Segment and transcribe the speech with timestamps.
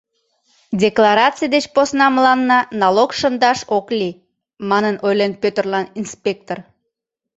[0.83, 4.19] Деклараций деч посна мыланна налог шындаш ок лий,—
[4.69, 6.59] манын ойлен Пӧтырлан инспектор.